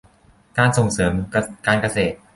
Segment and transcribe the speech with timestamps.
[0.57, 1.13] การส่งเสริม
[1.65, 2.15] การเกษตร